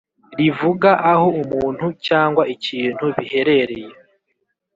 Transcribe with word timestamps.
rivuga 0.39 0.91
aho 1.11 1.27
umuntu 1.41 1.85
cyangwa 2.07 2.43
ikintu 2.55 3.05
biherereye 3.15 3.91